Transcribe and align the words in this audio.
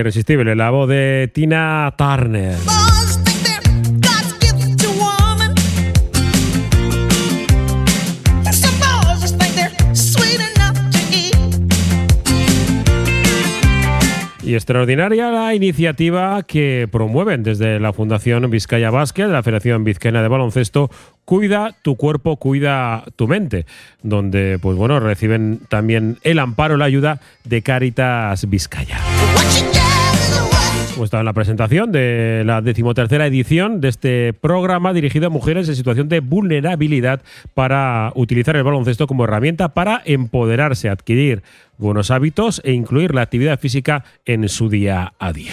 Irresistible, 0.00 0.54
la 0.54 0.70
voz 0.70 0.88
de 0.88 1.30
Tina 1.32 1.94
Turner. 1.96 2.56
Y 14.42 14.54
extraordinaria 14.54 15.30
la 15.32 15.54
iniciativa 15.54 16.42
que 16.44 16.88
promueven 16.92 17.42
desde 17.42 17.80
la 17.80 17.92
Fundación 17.92 18.48
Vizcaya 18.48 18.90
Basket, 18.90 19.26
la 19.26 19.42
Federación 19.42 19.82
Vizcaína 19.82 20.22
de 20.22 20.28
Baloncesto, 20.28 20.88
Cuida 21.26 21.74
tu 21.82 21.96
cuerpo, 21.96 22.36
cuida 22.36 23.02
tu 23.16 23.26
mente, 23.26 23.66
donde 24.04 24.60
pues 24.62 24.76
bueno, 24.76 25.00
reciben 25.00 25.58
también 25.68 26.18
el 26.22 26.38
amparo, 26.38 26.76
la 26.76 26.84
ayuda 26.84 27.20
de 27.42 27.62
Caritas 27.62 28.48
Vizcaya. 28.48 29.00
Hemos 30.96 31.08
estado 31.08 31.20
en 31.20 31.26
la 31.26 31.34
presentación 31.34 31.92
de 31.92 32.42
la 32.46 32.62
decimotercera 32.62 33.26
edición 33.26 33.82
de 33.82 33.88
este 33.88 34.32
programa 34.32 34.94
dirigido 34.94 35.26
a 35.26 35.30
mujeres 35.30 35.68
en 35.68 35.76
situación 35.76 36.08
de 36.08 36.20
vulnerabilidad 36.20 37.20
para 37.52 38.12
utilizar 38.14 38.56
el 38.56 38.62
baloncesto 38.62 39.06
como 39.06 39.24
herramienta 39.24 39.74
para 39.74 40.00
empoderarse, 40.06 40.88
adquirir 40.88 41.42
buenos 41.76 42.10
hábitos 42.10 42.62
e 42.64 42.72
incluir 42.72 43.14
la 43.14 43.20
actividad 43.20 43.60
física 43.60 44.04
en 44.24 44.48
su 44.48 44.70
día 44.70 45.12
a 45.18 45.34
día. 45.34 45.52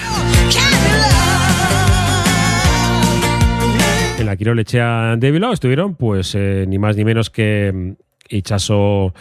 En 4.18 4.26
la 4.26 4.38
Quirolechea 4.38 5.18
de 5.18 5.32
Bilbao 5.32 5.52
estuvieron 5.52 5.96
pues 5.96 6.36
eh, 6.36 6.64
ni 6.70 6.80
más 6.80 6.96
ni 6.96 7.04
menos 7.04 7.30
que 7.30 7.96
Ichaso 8.30 9.14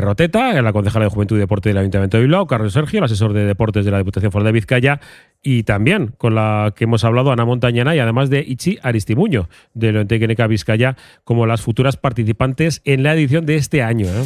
Roteta, 0.00 0.60
la 0.62 0.72
concejala 0.72 1.04
de 1.06 1.10
Juventud 1.10 1.36
y 1.36 1.40
Deporte 1.40 1.68
del 1.68 1.78
Ayuntamiento 1.78 2.16
de 2.16 2.22
Bilbao, 2.22 2.46
Carlos 2.46 2.72
Sergio, 2.72 2.98
el 2.98 3.04
asesor 3.04 3.32
de 3.32 3.44
deportes 3.44 3.84
de 3.84 3.90
la 3.90 3.98
Diputación 3.98 4.32
Foral 4.32 4.46
de 4.46 4.52
Vizcaya, 4.52 5.00
y 5.42 5.64
también 5.64 6.14
con 6.16 6.34
la 6.34 6.72
que 6.74 6.84
hemos 6.84 7.04
hablado, 7.04 7.32
Ana 7.32 7.44
Montañana, 7.44 7.94
y 7.94 7.98
además 7.98 8.30
de 8.30 8.40
Ichi 8.40 8.78
Aristimuño, 8.82 9.48
de 9.74 9.92
Loentequeneca 9.92 10.46
Vizcaya, 10.46 10.96
como 11.24 11.46
las 11.46 11.60
futuras 11.60 11.96
participantes 11.96 12.80
en 12.84 13.02
la 13.02 13.12
edición 13.12 13.44
de 13.44 13.56
este 13.56 13.82
año. 13.82 14.06
¿eh? 14.06 14.24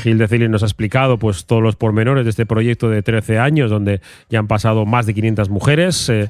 Gil 0.00 0.18
de 0.18 0.48
nos 0.48 0.62
ha 0.62 0.66
explicado 0.66 1.18
pues, 1.18 1.46
todos 1.46 1.62
los 1.62 1.76
pormenores 1.76 2.24
de 2.24 2.30
este 2.30 2.46
proyecto 2.46 2.88
de 2.88 3.02
13 3.02 3.38
años, 3.38 3.70
donde 3.70 4.00
ya 4.28 4.38
han 4.38 4.48
pasado 4.48 4.86
más 4.86 5.06
de 5.06 5.14
500 5.14 5.48
mujeres. 5.50 6.08
Eh. 6.08 6.28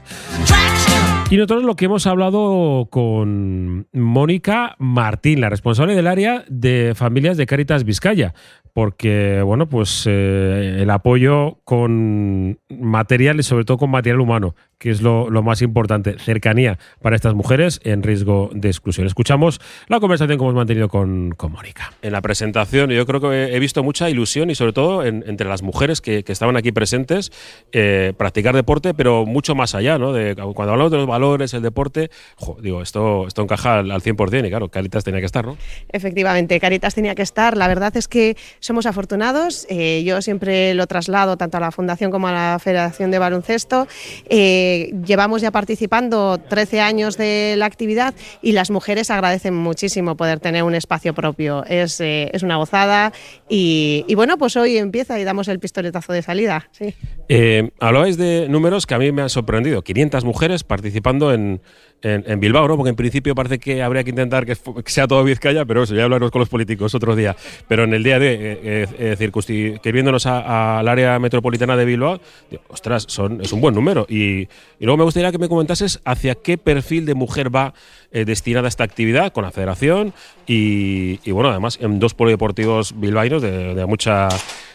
Y 1.31 1.37
nosotros 1.37 1.63
lo 1.63 1.77
que 1.77 1.85
hemos 1.85 2.07
hablado 2.07 2.89
con 2.91 3.87
Mónica 3.93 4.75
Martín, 4.79 5.41
la 5.41 5.49
responsable 5.49 5.95
del 5.95 6.09
área 6.09 6.45
de 6.49 6.95
familias 6.97 7.37
de 7.37 7.47
Caritas 7.47 7.85
Vizcaya, 7.85 8.35
porque 8.73 9.43
bueno, 9.43 9.69
pues 9.69 10.05
eh, 10.07 10.79
el 10.81 10.91
apoyo 10.91 11.59
con 11.65 12.59
material 12.69 13.39
y 13.41 13.43
sobre 13.43 13.65
todo 13.65 13.79
con 13.79 13.91
material 13.91 14.21
humano, 14.21 14.55
que 14.81 14.91
es 14.91 15.03
lo, 15.03 15.29
más 15.43 15.61
importante, 15.61 16.19
cercanía 16.19 16.79
para 17.03 17.15
estas 17.15 17.35
mujeres 17.35 17.81
en 17.85 18.03
riesgo 18.03 18.49
de 18.55 18.69
exclusión. 18.69 19.07
Escuchamos 19.07 19.61
la 19.89 20.01
conversación 20.01 20.39
que 20.39 20.43
hemos 20.43 20.55
mantenido 20.55 20.89
con, 20.89 21.33
con 21.37 21.53
Mónica. 21.53 21.93
En 22.01 22.13
la 22.13 22.23
presentación 22.23 22.89
yo 22.89 23.05
creo 23.05 23.21
que 23.21 23.55
he 23.55 23.59
visto 23.59 23.83
mucha 23.83 24.09
ilusión 24.09 24.49
y 24.49 24.55
sobre 24.55 24.73
todo 24.73 25.05
entre 25.05 25.47
las 25.47 25.63
mujeres 25.63 26.01
que, 26.01 26.25
estaban 26.27 26.57
aquí 26.57 26.73
presentes, 26.73 27.31
eh, 27.73 28.15
practicar 28.17 28.55
deporte, 28.55 28.95
pero 28.95 29.27
mucho 29.27 29.55
más 29.55 29.75
allá, 29.75 29.99
¿no? 29.99 30.15
De, 30.15 30.35
cuando 30.35 30.73
hablamos 30.73 30.91
de 30.91 30.97
los 30.97 31.07
valores, 31.07 31.53
el 31.53 31.61
deporte, 31.61 32.11
digo, 32.63 32.81
esto, 32.81 33.27
esto 33.27 33.43
encaja 33.43 33.81
al, 33.81 33.91
100% 33.91 34.47
y 34.47 34.49
claro, 34.49 34.69
Caritas 34.69 35.05
tenía 35.05 35.21
que 35.21 35.27
estar, 35.27 35.45
¿no? 35.45 35.59
Efectivamente, 35.91 36.59
Caritas 36.59 36.95
tenía 36.95 37.15
que 37.15 37.23
estar. 37.23 37.55
La 37.59 37.69
verdad 37.69 37.95
es 37.99 38.09
que 38.09 38.37
somos 38.61 38.87
afortunados. 38.87 39.67
Eh, 39.69 40.05
yo 40.05 40.23
siempre 40.23 40.73
lo 40.73 40.87
traslado 40.87 41.37
tanto 41.37 41.59
a 41.59 41.61
la 41.61 41.71
Fundación 41.71 42.11
como 42.11 42.29
a 42.29 42.33
la 42.33 42.59
Federación 42.59 43.11
de 43.11 43.19
Baloncesto. 43.19 43.87
Eh, 44.31 44.70
llevamos 45.07 45.43
ya 45.43 45.51
participando 45.51 46.39
13 46.39 46.81
años 46.81 47.17
de 47.17 47.55
la 47.57 47.67
actividad 47.67 48.15
y 48.43 48.53
las 48.53 48.71
mujeres 48.71 49.11
agradecen 49.11 49.55
muchísimo 49.55 50.17
poder 50.17 50.41
tener 50.41 50.63
un 50.63 50.75
espacio 50.75 51.15
propio. 51.15 51.65
Es, 51.67 52.01
eh, 52.01 52.31
es 52.33 52.43
una 52.43 52.57
gozada 52.57 53.13
y, 53.49 54.05
bueno, 54.15 54.39
pues 54.39 54.57
hoy 54.57 54.77
empieza 54.79 55.19
y 55.19 55.25
damos 55.25 55.49
el 55.49 55.59
pistoletazo 55.59 56.13
de 56.13 56.23
salida. 56.23 56.69
Sí. 56.73 56.95
Eh, 57.29 57.71
hablabais 57.81 58.17
de 58.17 58.49
números 58.49 58.87
que 58.87 58.95
a 58.95 58.99
mí 58.99 59.13
me 59.13 59.23
han 59.23 59.31
sorprendido. 59.31 59.83
500 59.83 60.25
mujeres 60.25 60.65
participando 60.65 61.33
en, 61.33 61.61
en, 62.03 62.41
Bilbao, 62.41 62.67
¿no? 62.67 62.77
Porque 62.77 62.91
en 62.91 62.97
principio 62.97 63.35
parece 63.35 63.59
que 63.59 63.83
habría 63.83 64.05
que 64.05 64.11
intentar 64.11 64.47
que, 64.47 64.57
sea 64.87 65.07
todo 65.07 65.23
Vizcaya, 65.25 65.65
pero 65.65 65.83
eso 65.83 65.95
ya 65.95 66.05
hablaremos 66.05 66.31
con 66.31 66.41
los 66.41 66.49
políticos 66.49 66.95
otro 66.95 67.15
día. 67.15 67.37
Pero 67.69 67.85
en 67.85 67.95
el 67.95 68.03
día 68.03 68.19
de, 68.19 68.59
eh, 68.63 69.19
eh, 69.19 69.79
que 69.83 69.93
viéndonos 69.93 70.27
al 70.27 70.89
área 70.89 71.19
metropolitana 71.19 71.77
de 71.77 71.85
Bilbao, 71.85 72.21
ostras, 72.69 73.05
son, 73.09 73.41
es 73.41 73.53
un 73.53 73.61
buen 73.61 73.75
número. 73.75 74.07
Y, 74.09 74.49
luego 74.79 74.97
me 74.97 75.05
gustaría 75.05 75.31
que 75.31 75.39
me 75.39 75.49
comentases 75.49 76.01
hacia 76.05 76.35
qué 76.35 76.59
perfil 76.59 77.07
de 77.07 77.15
mujer 77.15 77.55
va 77.55 77.75
eh, 78.13 78.25
destinada 78.25 78.69
esta 78.69 78.85
actividad 78.85 79.33
con 79.33 79.45
la 79.45 79.51
federación 79.51 80.13
y, 80.47 81.31
bueno, 81.31 81.51
además 81.51 81.79
en 81.81 82.01
dos 82.01 82.15
polideportivos 82.15 82.99
bilbaínos 82.99 83.43
de, 83.43 83.75
de 83.75 83.87
mucha 83.87 84.29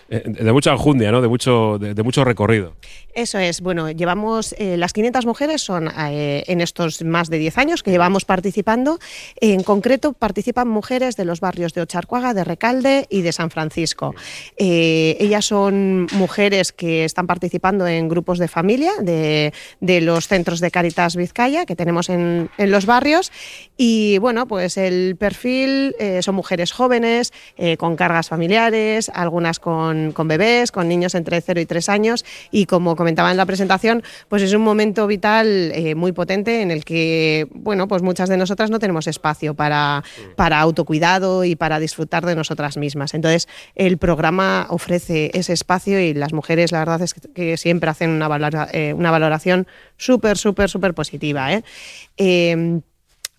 eh, 0.07 0.21
de 0.23 0.53
mucha 0.53 0.71
enjundia, 0.71 1.11
¿no? 1.11 1.19
de, 1.19 1.27
mucho, 1.27 1.79
de, 1.79 2.03
mucho 2.03 2.23
recorrido. 2.23 2.73
Eso 3.15 3.39
es, 3.39 3.61
bueno, 3.61 3.89
llevamos, 3.91 4.53
eh, 4.57 4.77
las 4.77 4.93
500 4.93 5.25
mujeres 5.25 5.61
son 5.61 5.89
eh, 5.97 6.43
en 6.47 6.61
estos 6.61 7.03
más 7.03 7.29
de 7.29 7.37
10 7.37 7.57
años 7.57 7.83
que 7.83 7.91
llevamos 7.91 8.25
participando. 8.25 8.99
En 9.39 9.63
concreto 9.63 10.13
participan 10.13 10.67
mujeres 10.67 11.15
de 11.15 11.25
los 11.25 11.39
barrios 11.39 11.73
de 11.73 11.81
Ocharcuaga, 11.81 12.33
de 12.33 12.43
Recalde 12.43 13.07
y 13.09 13.21
de 13.21 13.31
San 13.31 13.49
Francisco. 13.49 14.13
ellas 14.57 15.45
son 15.45 16.07
mujeres 16.13 16.71
que 16.71 17.05
están 17.05 17.27
participando 17.27 17.87
en 17.87 18.09
grupos 18.09 18.37
de 18.37 18.47
familia 18.47 18.91
de, 19.01 19.53
de 19.79 20.01
los 20.01 20.27
centros 20.27 20.59
de 20.59 20.71
Caritas 20.71 21.15
Vizcaya 21.15 21.65
que 21.65 21.75
tenemos 21.75 22.09
en, 22.09 22.49
en, 22.57 22.71
los 22.71 22.85
barrios. 22.85 23.31
Y 23.77 24.17
bueno, 24.19 24.47
pues 24.47 24.77
el 24.77 25.15
perfil 25.15 25.95
son 26.21 26.35
mujeres 26.35 26.71
jóvenes, 26.71 27.31
con 27.77 27.95
cargas 27.95 28.29
familiares, 28.29 29.09
algunas 29.13 29.59
con 29.59 29.95
con, 30.13 30.27
bebés, 30.27 30.71
con 30.71 30.87
niños 30.87 31.15
entre 31.15 31.41
0 31.41 31.61
y 31.61 31.65
3 31.65 31.89
años 31.89 32.25
y 32.51 32.65
como 32.65 32.95
comentaba 33.05 33.29
en 33.29 33.37
la 33.37 33.45
presentación, 33.45 34.01
pues 34.29 34.41
es 34.41 34.51
un 34.53 34.63
momento 34.63 35.05
vital 35.05 35.71
eh, 35.75 35.93
muy 35.93 36.11
potente 36.11 36.63
en 36.63 36.71
el 36.71 36.83
que, 36.83 37.47
bueno, 37.51 37.87
pues 37.87 38.01
muchas 38.01 38.29
de 38.29 38.35
nosotras 38.35 38.71
no 38.71 38.79
tenemos 38.79 39.05
espacio 39.05 39.53
para, 39.53 40.03
para 40.35 40.59
autocuidado 40.59 41.43
y 41.43 41.55
para 41.55 41.79
disfrutar 41.79 42.25
de 42.25 42.35
nosotras 42.35 42.77
mismas. 42.77 43.13
Entonces, 43.13 43.47
el 43.75 43.99
programa 43.99 44.65
ofrece 44.71 45.29
ese 45.35 45.53
espacio 45.53 45.99
y 45.99 46.15
las 46.15 46.33
mujeres, 46.33 46.71
la 46.71 46.79
verdad 46.79 47.03
es 47.03 47.13
que, 47.13 47.57
siempre 47.57 47.91
hacen 47.91 48.09
una, 48.09 48.27
eh, 48.71 48.95
una 48.95 49.11
valoración 49.11 49.67
súper, 49.97 50.39
súper, 50.39 50.67
súper 50.67 50.95
positiva. 50.95 51.53
¿eh? 51.53 52.81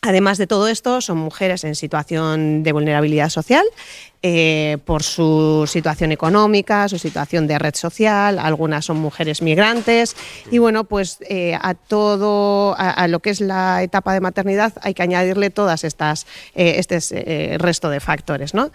Además 0.03 0.39
de 0.39 0.47
todo 0.47 0.69
esto, 0.69 1.01
son 1.01 1.19
mujeres 1.19 1.65
en 1.65 1.75
situación 1.75 2.63
de 2.63 2.73
vulnerabilidad 2.73 3.29
social 3.29 3.65
eh, 4.23 4.79
por 4.85 5.03
su 5.03 5.67
situación 5.69 6.11
económica, 6.11 6.89
su 6.89 6.99
situación 6.99 7.47
de 7.47 7.59
red 7.59 7.75
social, 7.75 8.39
algunas 8.39 8.85
son 8.85 8.97
mujeres 8.97 9.43
migrantes 9.43 10.17
y 10.51 10.59
bueno, 10.59 10.85
pues 10.85 11.19
eh, 11.29 11.57
a 11.61 11.75
todo, 11.75 12.75
a, 12.79 13.07
lo 13.09 13.21
que 13.21 13.31
es 13.31 13.41
la 13.41 13.83
etapa 13.83 14.15
de 14.15 14.21
maternidad 14.21 14.73
hay 14.83 14.95
que 14.95 15.03
añadirle 15.03 15.51
todas 15.51 15.85
estas, 15.85 16.27
eh, 16.55 16.77
este 16.79 17.59
resto 17.59 17.91
de 17.91 18.01
factores, 18.01 18.55
¿no? 18.55 18.71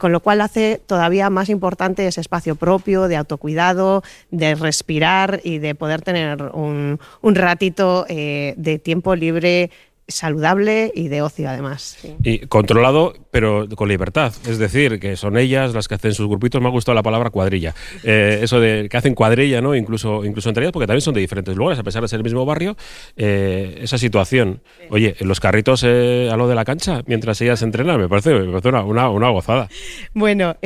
con 0.00 0.10
lo 0.10 0.20
cual 0.20 0.40
hace 0.40 0.80
todavía 0.84 1.30
más 1.30 1.48
importante 1.48 2.06
ese 2.06 2.20
espacio 2.20 2.56
propio 2.56 3.08
de 3.08 3.16
autocuidado, 3.16 4.02
de 4.30 4.54
respirar 4.54 5.40
y 5.44 5.58
de 5.58 5.74
poder 5.74 6.02
tener 6.02 6.42
un 6.42 6.98
ratito 7.22 8.04
de 8.08 8.80
tiempo 8.82 9.14
libre 9.14 9.70
saludable 10.08 10.90
y 10.94 11.08
de 11.08 11.20
ocio 11.20 11.50
además. 11.50 11.98
Y 12.22 12.40
controlado, 12.46 13.14
pero 13.30 13.68
con 13.76 13.88
libertad. 13.88 14.32
Es 14.48 14.58
decir, 14.58 14.98
que 14.98 15.16
son 15.16 15.36
ellas 15.36 15.74
las 15.74 15.86
que 15.86 15.96
hacen 15.96 16.14
sus 16.14 16.26
grupitos. 16.28 16.62
Me 16.62 16.68
ha 16.68 16.70
gustado 16.70 16.94
la 16.94 17.02
palabra 17.02 17.28
cuadrilla. 17.28 17.74
Eh, 18.02 18.40
eso 18.42 18.58
de 18.58 18.88
que 18.90 18.96
hacen 18.96 19.14
cuadrilla, 19.14 19.60
¿no? 19.60 19.74
Incluso, 19.74 20.24
incluso 20.24 20.48
entre 20.48 20.64
ellas, 20.64 20.72
porque 20.72 20.86
también 20.86 21.02
son 21.02 21.12
de 21.12 21.20
diferentes 21.20 21.54
lugares, 21.54 21.78
a 21.78 21.82
pesar 21.82 22.00
de 22.00 22.08
ser 22.08 22.18
el 22.18 22.24
mismo 22.24 22.46
barrio. 22.46 22.76
Eh, 23.16 23.80
esa 23.82 23.98
situación. 23.98 24.62
Oye, 24.88 25.14
los 25.20 25.40
carritos 25.40 25.84
eh, 25.86 26.30
a 26.32 26.36
lo 26.38 26.48
de 26.48 26.54
la 26.54 26.64
cancha, 26.64 27.02
mientras 27.06 27.38
ellas 27.42 27.60
entrenan, 27.60 28.00
me 28.00 28.08
parece, 28.08 28.32
una, 28.32 29.10
una, 29.10 29.28
gozada. 29.28 29.68
Bueno, 30.14 30.56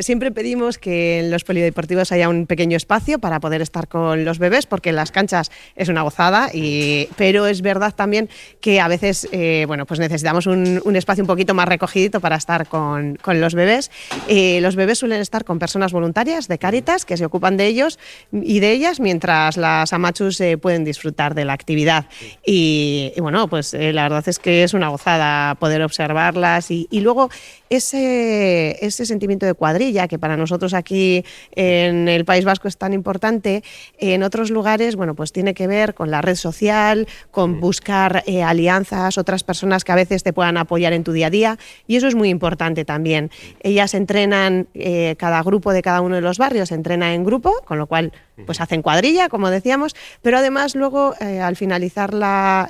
siempre 0.00 0.32
pedimos 0.32 0.78
que 0.78 1.20
en 1.20 1.30
los 1.30 1.44
polideportivos 1.44 2.10
haya 2.10 2.28
un 2.28 2.46
pequeño 2.46 2.76
espacio 2.76 3.20
para 3.20 3.38
poder 3.38 3.62
estar 3.62 3.86
con 3.86 4.24
los 4.24 4.40
bebés, 4.40 4.66
porque 4.66 4.88
en 4.90 4.96
las 4.96 5.12
canchas 5.12 5.52
es 5.76 5.88
una 5.88 6.02
gozada, 6.02 6.50
y, 6.52 7.08
pero 7.16 7.46
es 7.46 7.62
verdad 7.62 7.94
también 7.94 8.28
que 8.60 8.80
a 8.80 8.87
a 8.88 8.90
veces, 8.90 9.28
eh, 9.32 9.64
bueno, 9.66 9.84
pues 9.84 10.00
necesitamos 10.00 10.46
un, 10.46 10.96
espacio 10.96 11.22
un 11.22 11.28
poquito 11.28 11.52
más 11.52 11.68
recogidito 11.68 12.20
para 12.20 12.36
estar 12.36 12.66
con, 12.66 13.18
los 13.26 13.54
bebés. 13.54 13.90
Eh, 14.28 14.60
los 14.62 14.76
bebés 14.76 14.98
suelen 14.98 15.20
estar 15.20 15.44
con 15.44 15.58
personas 15.58 15.92
voluntarias 15.92 16.48
de 16.48 16.58
Cáritas 16.58 17.04
que 17.04 17.18
se 17.18 17.26
ocupan 17.26 17.58
de 17.58 17.66
ellos 17.66 17.98
y 18.32 18.60
de 18.60 18.72
ellas 18.72 18.98
mientras 18.98 19.58
las 19.58 19.92
amachus 19.92 20.42
pueden 20.62 20.84
disfrutar 20.84 21.34
de 21.34 21.44
la 21.44 21.52
actividad. 21.52 22.06
Y, 22.46 23.12
bueno, 23.18 23.46
pues 23.48 23.74
la 23.74 24.04
verdad 24.04 24.26
es 24.26 24.38
que 24.38 24.62
es 24.62 24.72
una 24.72 24.88
gozada 24.88 25.54
poder 25.56 25.82
observarlas 25.82 26.70
y 26.70 27.00
luego 27.00 27.28
ese, 27.70 28.84
ese 28.84 29.06
sentimiento 29.06 29.46
de 29.46 29.54
cuadrilla 29.54 30.08
que 30.08 30.18
para 30.18 30.36
nosotros 30.36 30.74
aquí 30.74 31.24
en 31.52 32.08
el 32.08 32.24
País 32.24 32.44
Vasco 32.44 32.68
es 32.68 32.76
tan 32.76 32.92
importante, 32.92 33.62
en 33.98 34.22
otros 34.22 34.50
lugares, 34.50 34.96
bueno, 34.96 35.14
pues 35.14 35.32
tiene 35.32 35.54
que 35.54 35.66
ver 35.66 35.94
con 35.94 36.10
la 36.10 36.22
red 36.22 36.36
social, 36.36 37.06
con 37.30 37.60
buscar 37.60 38.22
eh, 38.26 38.42
alianzas, 38.42 39.18
otras 39.18 39.44
personas 39.44 39.84
que 39.84 39.92
a 39.92 39.96
veces 39.96 40.22
te 40.22 40.32
puedan 40.32 40.56
apoyar 40.56 40.92
en 40.92 41.04
tu 41.04 41.12
día 41.12 41.28
a 41.28 41.30
día 41.30 41.58
y 41.86 41.96
eso 41.96 42.06
es 42.06 42.14
muy 42.14 42.28
importante 42.28 42.84
también. 42.84 43.30
Ellas 43.60 43.94
entrenan, 43.94 44.68
eh, 44.74 45.16
cada 45.18 45.42
grupo 45.42 45.72
de 45.72 45.82
cada 45.82 46.00
uno 46.00 46.14
de 46.14 46.20
los 46.20 46.38
barrios 46.38 46.72
entrena 46.72 47.14
en 47.14 47.24
grupo, 47.24 47.52
con 47.64 47.78
lo 47.78 47.86
cual 47.86 48.12
pues 48.46 48.60
hacen 48.60 48.82
cuadrilla, 48.82 49.28
como 49.28 49.50
decíamos, 49.50 49.94
pero 50.22 50.38
además 50.38 50.74
luego 50.74 51.14
eh, 51.20 51.40
al 51.40 51.56
finalizar 51.56 52.08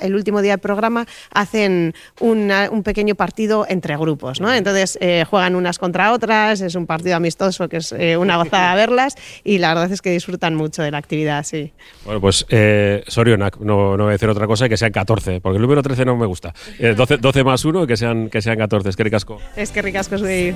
el 0.01 0.15
último 0.15 0.41
día 0.41 0.53
del 0.53 0.59
programa 0.59 1.05
hacen 1.31 1.93
un 2.19 2.83
pequeño 2.83 3.15
partido 3.15 3.65
entre 3.69 3.95
grupos, 3.97 4.41
¿no? 4.41 4.53
Entonces 4.53 4.97
eh, 5.01 5.25
juegan 5.29 5.55
unas 5.55 5.79
contra 5.79 6.11
otras, 6.13 6.61
es 6.61 6.75
un 6.75 6.85
partido 6.85 7.15
amistoso 7.15 7.69
que 7.69 7.77
es 7.77 7.91
eh, 7.91 8.17
una 8.17 8.37
gozada 8.37 8.75
verlas 8.75 9.15
y 9.43 9.57
la 9.57 9.69
verdad 9.73 9.91
es 9.91 10.01
que 10.01 10.11
disfrutan 10.11 10.55
mucho 10.55 10.81
de 10.83 10.91
la 10.91 10.97
actividad, 10.97 11.43
sí. 11.43 11.73
Bueno, 12.05 12.21
pues 12.21 12.45
eh, 12.49 13.03
Sorionak, 13.07 13.57
no, 13.59 13.97
no 13.97 14.03
voy 14.03 14.11
a 14.11 14.13
decir 14.13 14.29
otra 14.29 14.47
cosa 14.47 14.69
que 14.69 14.77
sean 14.77 14.91
14, 14.91 15.41
porque 15.41 15.57
el 15.57 15.61
número 15.61 15.81
13 15.81 16.05
no 16.05 16.17
me 16.17 16.25
gusta. 16.25 16.53
12, 16.79 17.17
12 17.17 17.43
más 17.43 17.63
1 17.65 17.87
que 17.87 17.97
sean, 17.97 18.29
que 18.29 18.41
sean 18.41 18.57
14, 18.57 18.89
es 18.89 18.95
que 18.95 19.03
ricasco. 19.03 19.39
Es 19.55 19.71
que 19.71 19.81
ricasco, 19.81 20.17
soy... 20.17 20.53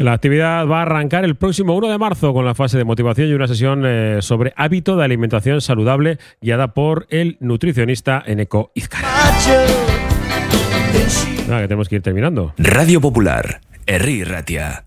La 0.00 0.14
actividad 0.14 0.66
va 0.66 0.78
a 0.78 0.82
arrancar 0.82 1.26
el 1.26 1.36
próximo 1.36 1.74
1 1.76 1.88
de 1.88 1.98
marzo 1.98 2.32
con 2.32 2.46
la 2.46 2.54
fase 2.54 2.78
de 2.78 2.84
motivación 2.84 3.28
y 3.28 3.34
una 3.34 3.46
sesión 3.46 3.82
eh, 3.84 4.18
sobre 4.22 4.54
hábito 4.56 4.96
de 4.96 5.04
alimentación 5.04 5.60
saludable 5.60 6.18
guiada 6.40 6.72
por 6.72 7.06
el 7.10 7.36
nutricionista 7.40 8.22
Eneco 8.24 8.72
Izcara. 8.74 9.06
Nada, 11.46 11.60
que 11.60 11.68
tenemos 11.68 11.90
que 11.90 11.96
ir 11.96 12.02
terminando. 12.02 12.54
Radio 12.56 13.00
Popular, 13.02 13.60
Erri 13.86 14.24
Ratia. 14.24 14.84